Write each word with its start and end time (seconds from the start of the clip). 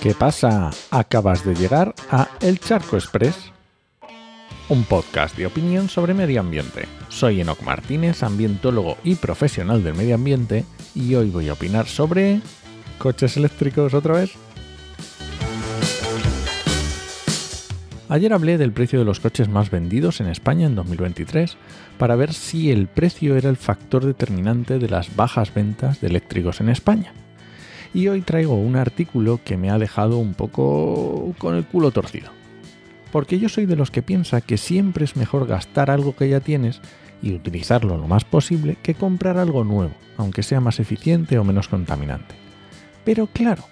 ¿Qué 0.00 0.14
pasa? 0.14 0.70
Acabas 0.90 1.44
de 1.44 1.54
llegar 1.54 1.94
a 2.10 2.26
El 2.40 2.58
Charco 2.58 2.96
Express, 2.96 3.52
un 4.70 4.84
podcast 4.84 5.36
de 5.36 5.44
opinión 5.44 5.90
sobre 5.90 6.14
medio 6.14 6.40
ambiente. 6.40 6.86
Soy 7.10 7.42
Enoc 7.42 7.60
Martínez, 7.60 8.22
ambientólogo 8.22 8.96
y 9.04 9.16
profesional 9.16 9.84
del 9.84 9.92
medio 9.92 10.14
ambiente, 10.14 10.64
y 10.94 11.16
hoy 11.16 11.28
voy 11.28 11.50
a 11.50 11.52
opinar 11.52 11.86
sobre 11.86 12.40
coches 12.96 13.36
eléctricos 13.36 13.92
otra 13.92 14.14
vez. 14.14 14.32
Ayer 18.08 18.32
hablé 18.32 18.56
del 18.56 18.72
precio 18.72 19.00
de 19.00 19.04
los 19.04 19.20
coches 19.20 19.50
más 19.50 19.70
vendidos 19.70 20.22
en 20.22 20.28
España 20.28 20.66
en 20.66 20.76
2023 20.76 21.58
para 21.98 22.16
ver 22.16 22.32
si 22.32 22.70
el 22.70 22.86
precio 22.86 23.36
era 23.36 23.50
el 23.50 23.58
factor 23.58 24.06
determinante 24.06 24.78
de 24.78 24.88
las 24.88 25.14
bajas 25.14 25.52
ventas 25.52 26.00
de 26.00 26.06
eléctricos 26.06 26.62
en 26.62 26.70
España. 26.70 27.12
Y 27.92 28.08
hoy 28.08 28.20
traigo 28.20 28.54
un 28.54 28.76
artículo 28.76 29.40
que 29.44 29.56
me 29.56 29.70
ha 29.70 29.78
dejado 29.78 30.18
un 30.18 30.34
poco 30.34 31.34
con 31.38 31.56
el 31.56 31.64
culo 31.64 31.90
torcido. 31.90 32.30
Porque 33.10 33.38
yo 33.38 33.48
soy 33.48 33.66
de 33.66 33.76
los 33.76 33.90
que 33.90 34.02
piensa 34.02 34.40
que 34.40 34.56
siempre 34.56 35.04
es 35.04 35.16
mejor 35.16 35.46
gastar 35.46 35.90
algo 35.90 36.14
que 36.14 36.28
ya 36.28 36.40
tienes 36.40 36.80
y 37.22 37.34
utilizarlo 37.34 37.96
lo 37.96 38.06
más 38.06 38.24
posible 38.24 38.76
que 38.82 38.94
comprar 38.94 39.38
algo 39.38 39.64
nuevo, 39.64 39.94
aunque 40.16 40.42
sea 40.42 40.60
más 40.60 40.78
eficiente 40.78 41.38
o 41.38 41.44
menos 41.44 41.68
contaminante. 41.68 42.34
Pero 43.04 43.26
claro, 43.26 43.64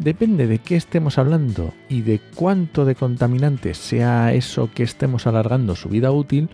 Depende 0.00 0.46
de 0.46 0.58
qué 0.58 0.76
estemos 0.76 1.18
hablando 1.18 1.74
y 1.90 2.00
de 2.00 2.20
cuánto 2.34 2.86
de 2.86 2.94
contaminante 2.94 3.74
sea 3.74 4.32
eso 4.32 4.70
que 4.74 4.82
estemos 4.82 5.26
alargando 5.26 5.76
su 5.76 5.90
vida 5.90 6.10
útil, 6.10 6.48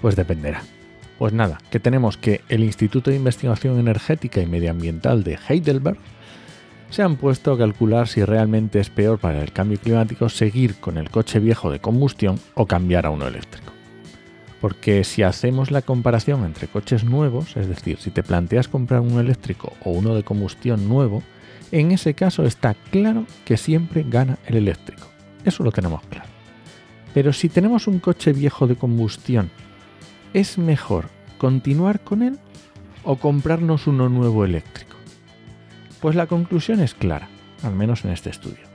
pues 0.00 0.14
dependerá. 0.14 0.62
Pues 1.18 1.32
nada, 1.32 1.58
que 1.70 1.80
tenemos 1.80 2.16
que 2.16 2.42
el 2.48 2.62
Instituto 2.62 3.10
de 3.10 3.16
Investigación 3.16 3.80
Energética 3.80 4.40
y 4.40 4.46
Medioambiental 4.46 5.24
de 5.24 5.36
Heidelberg 5.48 5.98
se 6.90 7.02
han 7.02 7.16
puesto 7.16 7.52
a 7.52 7.58
calcular 7.58 8.06
si 8.06 8.24
realmente 8.24 8.78
es 8.78 8.88
peor 8.88 9.18
para 9.18 9.42
el 9.42 9.52
cambio 9.52 9.78
climático 9.78 10.28
seguir 10.28 10.76
con 10.76 10.96
el 10.96 11.10
coche 11.10 11.40
viejo 11.40 11.72
de 11.72 11.80
combustión 11.80 12.38
o 12.54 12.66
cambiar 12.66 13.04
a 13.04 13.10
uno 13.10 13.26
eléctrico. 13.26 13.72
Porque 14.60 15.02
si 15.02 15.24
hacemos 15.24 15.72
la 15.72 15.82
comparación 15.82 16.44
entre 16.44 16.68
coches 16.68 17.02
nuevos, 17.02 17.56
es 17.56 17.68
decir, 17.68 17.98
si 17.98 18.10
te 18.10 18.22
planteas 18.22 18.68
comprar 18.68 19.00
un 19.00 19.18
eléctrico 19.18 19.72
o 19.84 19.90
uno 19.90 20.14
de 20.14 20.22
combustión 20.22 20.88
nuevo, 20.88 21.24
en 21.72 21.90
ese 21.90 22.14
caso 22.14 22.44
está 22.44 22.74
claro 22.90 23.26
que 23.44 23.56
siempre 23.56 24.04
gana 24.08 24.38
el 24.46 24.56
eléctrico. 24.56 25.08
Eso 25.44 25.64
lo 25.64 25.72
tenemos 25.72 26.02
claro. 26.08 26.28
Pero 27.12 27.32
si 27.32 27.48
tenemos 27.48 27.88
un 27.88 27.98
coche 27.98 28.32
viejo 28.32 28.66
de 28.66 28.76
combustión, 28.76 29.50
¿es 30.38 30.56
mejor 30.56 31.06
continuar 31.36 31.98
con 31.98 32.22
él 32.22 32.38
o 33.02 33.16
comprarnos 33.16 33.88
uno 33.88 34.08
nuevo 34.08 34.44
eléctrico? 34.44 34.96
Pues 36.00 36.14
la 36.14 36.28
conclusión 36.28 36.78
es 36.78 36.94
clara, 36.94 37.28
al 37.64 37.74
menos 37.74 38.04
en 38.04 38.12
este 38.12 38.30
estudio. 38.30 38.68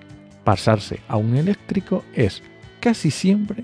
Pasarse 0.43 0.99
a 1.07 1.15
un 1.15 1.37
eléctrico 1.37 2.03
es 2.13 2.43
casi 2.81 3.11
siempre 3.11 3.63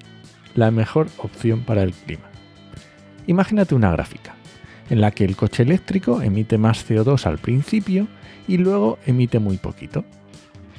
la 0.56 0.72
mejor 0.72 1.08
opción 1.18 1.66
para 1.66 1.84
el 1.84 1.92
clima. 1.92 2.30
Imagínate 3.28 3.76
una 3.76 3.92
gráfica 3.92 4.34
en 4.90 5.02
la 5.02 5.12
que 5.12 5.26
el 5.26 5.36
coche 5.36 5.64
eléctrico 5.64 6.22
emite 6.22 6.58
más 6.58 6.90
CO2 6.90 7.26
al 7.26 7.38
principio 7.38 8.08
y 8.48 8.60
luego 8.60 8.98
emite 9.06 9.40
muy 9.40 9.58
poquito. 9.58 10.06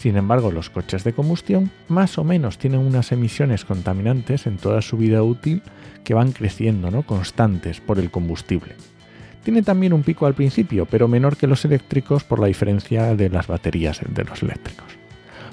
Sin 0.00 0.16
embargo, 0.16 0.50
los 0.50 0.70
coches 0.70 1.04
de 1.04 1.12
combustión 1.12 1.70
más 1.88 2.16
o 2.16 2.24
menos 2.24 2.56
tienen 2.56 2.80
unas 2.80 3.12
emisiones 3.12 3.66
contaminantes 3.66 4.46
en 4.46 4.56
toda 4.56 4.80
su 4.80 4.96
vida 4.96 5.22
útil 5.22 5.60
que 6.04 6.14
van 6.14 6.32
creciendo, 6.32 6.90
¿no? 6.90 7.02
constantes 7.02 7.80
por 7.80 7.98
el 7.98 8.10
combustible. 8.10 8.76
Tiene 9.44 9.62
también 9.62 9.92
un 9.92 10.02
pico 10.02 10.24
al 10.24 10.32
principio, 10.32 10.86
pero 10.86 11.06
menor 11.06 11.36
que 11.36 11.46
los 11.46 11.66
eléctricos 11.66 12.24
por 12.24 12.38
la 12.38 12.46
diferencia 12.46 13.14
de 13.14 13.28
las 13.28 13.46
baterías 13.46 14.00
de 14.08 14.24
los 14.24 14.42
eléctricos. 14.42 14.86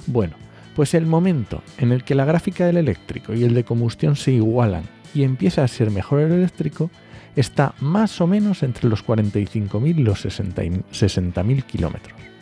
Bueno, 0.06 0.32
pues 0.74 0.94
el 0.94 1.04
momento 1.04 1.62
en 1.76 1.92
el 1.92 2.02
que 2.02 2.14
la 2.14 2.24
gráfica 2.24 2.64
del 2.64 2.78
eléctrico 2.78 3.34
y 3.34 3.44
el 3.44 3.52
de 3.52 3.64
combustión 3.64 4.16
se 4.16 4.32
igualan 4.32 4.84
y 5.14 5.24
empieza 5.24 5.62
a 5.62 5.68
ser 5.68 5.90
mejor 5.90 6.20
el 6.20 6.32
eléctrico 6.32 6.90
está 7.36 7.74
más 7.80 8.18
o 8.22 8.26
menos 8.26 8.62
entre 8.62 8.88
los 8.88 9.04
45.000 9.04 9.98
y 9.98 10.02
los 10.02 10.24
60.000 10.24 11.62
kilómetros. 11.64 12.37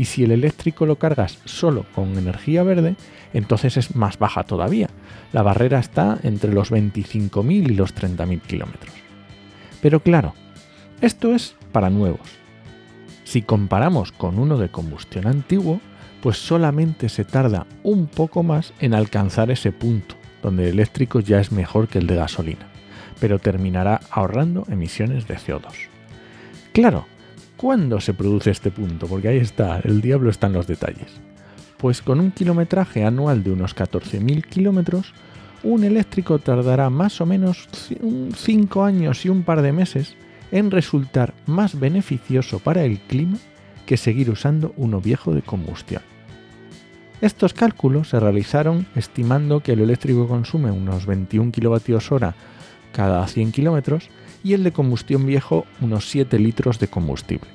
Y 0.00 0.06
si 0.06 0.24
el 0.24 0.30
eléctrico 0.30 0.86
lo 0.86 0.96
cargas 0.96 1.40
solo 1.44 1.84
con 1.94 2.16
energía 2.16 2.62
verde, 2.62 2.96
entonces 3.34 3.76
es 3.76 3.94
más 3.94 4.18
baja 4.18 4.44
todavía. 4.44 4.88
La 5.30 5.42
barrera 5.42 5.78
está 5.78 6.18
entre 6.22 6.54
los 6.54 6.72
25.000 6.72 7.70
y 7.70 7.74
los 7.74 7.94
30.000 7.94 8.40
kilómetros. 8.40 8.94
Pero 9.82 10.00
claro, 10.00 10.32
esto 11.02 11.34
es 11.34 11.54
para 11.70 11.90
nuevos. 11.90 12.26
Si 13.24 13.42
comparamos 13.42 14.10
con 14.10 14.38
uno 14.38 14.56
de 14.56 14.70
combustión 14.70 15.26
antiguo, 15.26 15.82
pues 16.22 16.38
solamente 16.38 17.10
se 17.10 17.26
tarda 17.26 17.66
un 17.82 18.06
poco 18.06 18.42
más 18.42 18.72
en 18.80 18.94
alcanzar 18.94 19.50
ese 19.50 19.70
punto, 19.70 20.14
donde 20.42 20.64
el 20.64 20.70
eléctrico 20.70 21.20
ya 21.20 21.40
es 21.40 21.52
mejor 21.52 21.88
que 21.88 21.98
el 21.98 22.06
de 22.06 22.16
gasolina 22.16 22.70
pero 23.20 23.38
terminará 23.38 24.00
ahorrando 24.10 24.64
emisiones 24.70 25.28
de 25.28 25.36
CO2. 25.36 25.74
Claro, 26.72 27.06
¿cuándo 27.60 28.00
se 28.00 28.14
produce 28.14 28.50
este 28.50 28.70
punto? 28.70 29.06
Porque 29.06 29.28
ahí 29.28 29.36
está, 29.36 29.80
el 29.80 30.00
diablo 30.00 30.30
está 30.30 30.46
en 30.46 30.54
los 30.54 30.66
detalles. 30.66 31.20
Pues 31.76 32.00
con 32.00 32.18
un 32.18 32.30
kilometraje 32.30 33.04
anual 33.04 33.44
de 33.44 33.52
unos 33.52 33.76
14.000 33.76 34.46
kilómetros, 34.46 35.12
un 35.62 35.84
eléctrico 35.84 36.38
tardará 36.38 36.88
más 36.88 37.20
o 37.20 37.26
menos 37.26 37.68
5 38.34 38.82
años 38.82 39.26
y 39.26 39.28
un 39.28 39.42
par 39.42 39.60
de 39.60 39.72
meses 39.72 40.16
en 40.52 40.70
resultar 40.70 41.34
más 41.44 41.78
beneficioso 41.78 42.60
para 42.60 42.82
el 42.84 42.98
clima 42.98 43.36
que 43.84 43.98
seguir 43.98 44.30
usando 44.30 44.72
uno 44.78 45.02
viejo 45.02 45.34
de 45.34 45.42
combustión. 45.42 46.02
Estos 47.20 47.52
cálculos 47.52 48.08
se 48.08 48.20
realizaron 48.20 48.86
estimando 48.96 49.60
que 49.60 49.72
el 49.72 49.80
eléctrico 49.80 50.26
consume 50.26 50.70
unos 50.70 51.04
21 51.04 51.52
kWh 51.52 52.26
cada 52.92 53.26
100 53.26 53.52
kilómetros 53.52 54.08
y 54.42 54.54
el 54.54 54.64
de 54.64 54.72
combustión 54.72 55.26
viejo 55.26 55.66
unos 55.80 56.08
7 56.08 56.38
litros 56.38 56.78
de 56.78 56.88
combustible. 56.88 57.48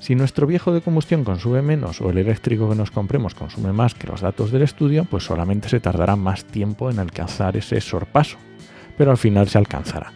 Si 0.00 0.14
nuestro 0.14 0.46
viejo 0.46 0.72
de 0.72 0.80
combustión 0.80 1.24
consume 1.24 1.60
menos 1.60 2.00
o 2.00 2.08
el 2.08 2.16
eléctrico 2.16 2.70
que 2.70 2.74
nos 2.74 2.90
compremos 2.90 3.34
consume 3.34 3.72
más 3.72 3.94
que 3.94 4.06
los 4.06 4.22
datos 4.22 4.50
del 4.50 4.62
estudio, 4.62 5.04
pues 5.04 5.24
solamente 5.24 5.68
se 5.68 5.78
tardará 5.78 6.16
más 6.16 6.44
tiempo 6.44 6.90
en 6.90 6.98
alcanzar 6.98 7.56
ese 7.58 7.80
sorpaso, 7.82 8.38
pero 8.96 9.10
al 9.10 9.18
final 9.18 9.48
se 9.48 9.58
alcanzará. 9.58 10.12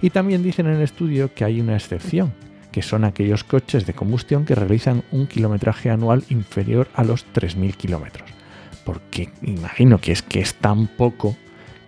Y 0.00 0.08
también 0.08 0.42
dicen 0.42 0.66
en 0.66 0.76
el 0.76 0.82
estudio 0.82 1.34
que 1.34 1.44
hay 1.44 1.60
una 1.60 1.74
excepción, 1.74 2.32
que 2.72 2.80
son 2.80 3.04
aquellos 3.04 3.44
coches 3.44 3.84
de 3.84 3.92
combustión 3.92 4.46
que 4.46 4.54
realizan 4.54 5.02
un 5.10 5.26
kilometraje 5.26 5.90
anual 5.90 6.24
inferior 6.30 6.88
a 6.94 7.04
los 7.04 7.26
3.000 7.34 7.74
kilómetros. 7.74 8.30
Porque 8.84 9.30
imagino 9.42 9.98
que 9.98 10.12
es 10.12 10.22
que 10.22 10.40
es 10.40 10.54
tan 10.54 10.86
poco 10.86 11.36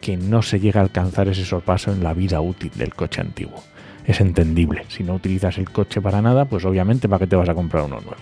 que 0.02 0.18
no 0.18 0.42
se 0.42 0.60
llega 0.60 0.80
a 0.80 0.82
alcanzar 0.82 1.28
ese 1.28 1.46
sorpaso 1.46 1.92
en 1.92 2.02
la 2.02 2.12
vida 2.12 2.40
útil 2.42 2.72
del 2.74 2.92
coche 2.92 3.22
antiguo. 3.22 3.62
Es 4.04 4.20
entendible. 4.20 4.84
Si 4.88 5.04
no 5.04 5.14
utilizas 5.14 5.56
el 5.58 5.70
coche 5.70 6.02
para 6.02 6.20
nada, 6.20 6.44
pues 6.44 6.64
obviamente 6.64 7.08
para 7.08 7.20
qué 7.20 7.28
te 7.28 7.36
vas 7.36 7.48
a 7.48 7.54
comprar 7.54 7.84
uno 7.84 8.00
nuevo. 8.00 8.16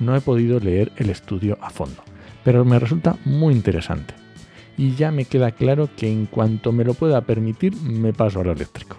No 0.00 0.16
he 0.16 0.20
podido 0.20 0.58
leer 0.58 0.90
el 0.96 1.10
estudio 1.10 1.56
a 1.60 1.70
fondo, 1.70 2.02
pero 2.42 2.64
me 2.64 2.80
resulta 2.80 3.16
muy 3.24 3.54
interesante. 3.54 4.14
Y 4.76 4.96
ya 4.96 5.12
me 5.12 5.24
queda 5.24 5.52
claro 5.52 5.88
que 5.96 6.10
en 6.10 6.26
cuanto 6.26 6.72
me 6.72 6.84
lo 6.84 6.94
pueda 6.94 7.20
permitir, 7.20 7.76
me 7.80 8.12
paso 8.12 8.40
al 8.40 8.48
eléctrico. 8.48 8.96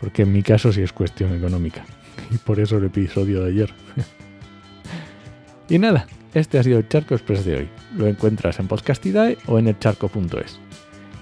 Porque 0.00 0.22
en 0.22 0.32
mi 0.32 0.42
caso 0.42 0.72
sí 0.72 0.82
es 0.82 0.92
cuestión 0.92 1.34
económica. 1.34 1.84
Y 2.30 2.38
por 2.38 2.58
eso 2.58 2.78
el 2.78 2.84
episodio 2.84 3.42
de 3.42 3.50
ayer. 3.50 3.70
y 5.68 5.78
nada, 5.78 6.06
este 6.32 6.58
ha 6.58 6.62
sido 6.62 6.78
el 6.78 6.88
Charco 6.88 7.14
Express 7.14 7.44
de 7.44 7.56
hoy. 7.56 7.68
Lo 7.96 8.08
encuentras 8.08 8.58
en 8.58 8.66
Podcastidae 8.66 9.36
o 9.46 9.58
en 9.58 9.68
elcharco.es. 9.68 10.63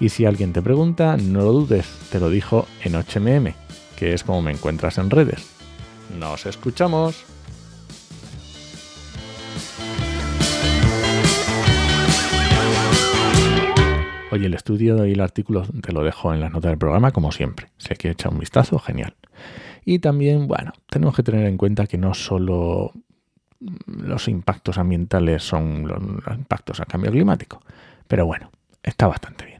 Y 0.03 0.09
si 0.09 0.25
alguien 0.25 0.51
te 0.51 0.61
pregunta, 0.61 1.15
no 1.15 1.43
lo 1.43 1.53
dudes, 1.53 1.87
te 2.11 2.19
lo 2.19 2.29
dijo 2.29 2.67
en 2.83 2.91
HMM, 2.91 3.53
que 3.95 4.13
es 4.13 4.25
como 4.25 4.41
me 4.41 4.51
encuentras 4.51 4.97
en 4.97 5.09
redes. 5.09 5.49
¡Nos 6.19 6.45
escuchamos! 6.45 7.23
Oye, 14.29 14.47
el 14.47 14.53
estudio 14.53 15.05
y 15.05 15.13
el 15.13 15.21
artículo 15.21 15.65
te 15.81 15.93
lo 15.93 16.03
dejo 16.03 16.33
en 16.33 16.41
las 16.41 16.51
notas 16.51 16.71
del 16.71 16.77
programa, 16.77 17.11
como 17.11 17.31
siempre. 17.31 17.69
Si 17.77 17.87
hay 17.91 17.95
que 17.95 18.09
echar 18.09 18.33
un 18.33 18.39
vistazo, 18.39 18.79
genial. 18.79 19.15
Y 19.85 19.99
también, 19.99 20.49
bueno, 20.49 20.73
tenemos 20.89 21.15
que 21.15 21.23
tener 21.23 21.45
en 21.45 21.55
cuenta 21.55 21.87
que 21.87 21.97
no 21.97 22.13
solo 22.13 22.91
los 23.85 24.27
impactos 24.27 24.77
ambientales 24.77 25.43
son 25.43 25.87
los 25.87 26.37
impactos 26.37 26.81
al 26.81 26.87
cambio 26.87 27.09
climático, 27.09 27.61
pero 28.05 28.25
bueno, 28.25 28.51
está 28.83 29.07
bastante 29.07 29.45
bien. 29.45 29.52